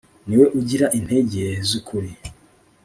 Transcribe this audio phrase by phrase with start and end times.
[0.27, 2.11] ni we ugira intege z'ukuli